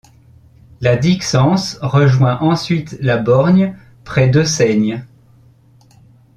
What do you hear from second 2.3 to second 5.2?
ensuite la Borgne près d'Euseigne.